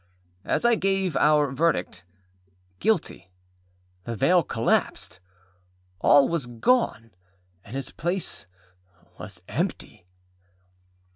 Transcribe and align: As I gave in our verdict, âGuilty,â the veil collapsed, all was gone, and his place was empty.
As 0.43 0.65
I 0.65 0.73
gave 0.73 1.15
in 1.15 1.21
our 1.21 1.51
verdict, 1.51 2.05
âGuilty,â 2.79 3.27
the 4.03 4.15
veil 4.15 4.41
collapsed, 4.41 5.19
all 5.99 6.27
was 6.27 6.47
gone, 6.47 7.11
and 7.63 7.75
his 7.75 7.91
place 7.91 8.47
was 9.19 9.43
empty. 9.47 10.07